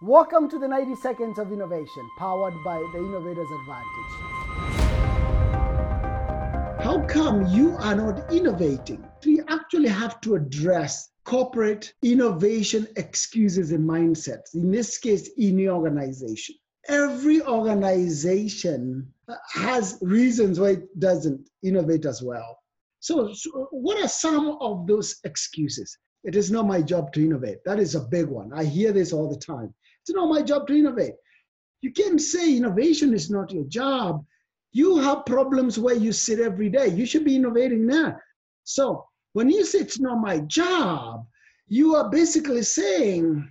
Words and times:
Welcome 0.00 0.48
to 0.50 0.60
the 0.60 0.68
90 0.68 0.94
Seconds 0.94 1.40
of 1.40 1.50
Innovation, 1.50 2.08
powered 2.18 2.54
by 2.62 2.78
the 2.92 2.98
Innovators 2.98 3.48
Advantage. 3.50 4.12
How 6.84 7.04
come 7.08 7.48
you 7.48 7.76
are 7.80 7.96
not 7.96 8.32
innovating? 8.32 9.04
We 9.26 9.40
actually 9.48 9.88
have 9.88 10.20
to 10.20 10.36
address 10.36 11.10
corporate 11.24 11.94
innovation 12.04 12.86
excuses 12.94 13.72
and 13.72 13.90
mindsets, 13.90 14.54
in 14.54 14.70
this 14.70 14.98
case, 14.98 15.30
in 15.36 15.56
the 15.56 15.68
organization. 15.70 16.54
Every 16.86 17.42
organization 17.42 19.12
has 19.52 19.98
reasons 20.00 20.60
why 20.60 20.68
it 20.68 21.00
doesn't 21.00 21.50
innovate 21.64 22.06
as 22.06 22.22
well. 22.22 22.60
So, 23.00 23.32
so, 23.32 23.66
what 23.72 24.00
are 24.00 24.06
some 24.06 24.58
of 24.60 24.86
those 24.86 25.16
excuses? 25.24 25.98
It 26.24 26.34
is 26.34 26.50
not 26.50 26.66
my 26.66 26.82
job 26.82 27.12
to 27.12 27.24
innovate. 27.24 27.58
That 27.64 27.78
is 27.78 27.94
a 27.94 28.00
big 28.00 28.26
one. 28.26 28.52
I 28.52 28.64
hear 28.64 28.92
this 28.92 29.12
all 29.12 29.28
the 29.28 29.38
time. 29.38 29.72
It's 30.02 30.10
not 30.10 30.28
my 30.28 30.42
job 30.42 30.66
to 30.66 30.74
innovate. 30.74 31.14
You 31.80 31.92
can't 31.92 32.20
say 32.20 32.56
innovation 32.56 33.14
is 33.14 33.30
not 33.30 33.52
your 33.52 33.64
job. 33.64 34.24
You 34.72 34.98
have 34.98 35.26
problems 35.26 35.78
where 35.78 35.94
you 35.94 36.12
sit 36.12 36.40
every 36.40 36.68
day. 36.68 36.88
You 36.88 37.06
should 37.06 37.24
be 37.24 37.36
innovating 37.36 37.86
there. 37.86 38.22
So 38.64 39.06
when 39.32 39.48
you 39.48 39.64
say 39.64 39.78
it's 39.78 40.00
not 40.00 40.20
my 40.20 40.40
job, 40.40 41.26
you 41.68 41.94
are 41.94 42.10
basically 42.10 42.62
saying 42.62 43.50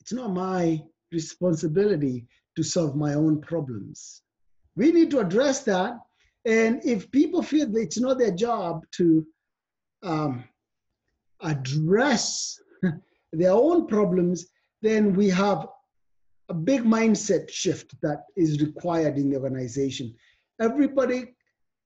it's 0.00 0.12
not 0.12 0.32
my 0.32 0.82
responsibility 1.12 2.26
to 2.56 2.62
solve 2.62 2.94
my 2.94 3.14
own 3.14 3.40
problems. 3.40 4.22
We 4.76 4.92
need 4.92 5.10
to 5.12 5.20
address 5.20 5.62
that. 5.64 5.94
And 6.44 6.84
if 6.84 7.10
people 7.10 7.42
feel 7.42 7.66
that 7.70 7.80
it's 7.80 7.98
not 7.98 8.18
their 8.18 8.32
job 8.32 8.84
to 8.92 9.26
um, 10.02 10.44
address 11.44 12.58
their 13.32 13.52
own 13.52 13.86
problems, 13.86 14.46
then 14.82 15.14
we 15.14 15.28
have 15.28 15.66
a 16.48 16.54
big 16.54 16.82
mindset 16.82 17.50
shift 17.50 17.94
that 18.02 18.24
is 18.36 18.60
required 18.60 19.16
in 19.16 19.30
the 19.30 19.36
organization. 19.36 20.14
Everybody 20.60 21.34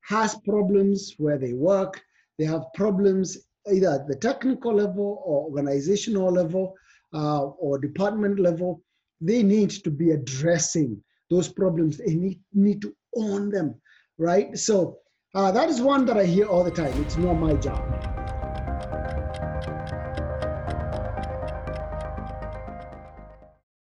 has 0.02 0.34
problems 0.46 1.14
where 1.18 1.38
they 1.38 1.52
work, 1.52 2.02
they 2.38 2.44
have 2.44 2.62
problems 2.74 3.36
either 3.70 3.90
at 3.90 4.08
the 4.08 4.16
technical 4.16 4.74
level 4.74 5.22
or 5.24 5.44
organizational 5.44 6.32
level 6.32 6.74
uh, 7.12 7.44
or 7.44 7.78
department 7.78 8.38
level. 8.38 8.82
They 9.20 9.42
need 9.42 9.70
to 9.70 9.90
be 9.90 10.12
addressing 10.12 11.02
those 11.30 11.48
problems. 11.48 11.98
They 11.98 12.14
need, 12.14 12.40
need 12.54 12.80
to 12.82 12.94
own 13.16 13.50
them, 13.50 13.74
right? 14.16 14.56
So 14.56 14.98
uh, 15.34 15.50
that 15.52 15.68
is 15.68 15.80
one 15.80 16.06
that 16.06 16.16
I 16.16 16.24
hear 16.24 16.46
all 16.46 16.64
the 16.64 16.70
time. 16.70 16.98
It's 17.00 17.16
not 17.16 17.34
my 17.34 17.54
job. 17.56 17.84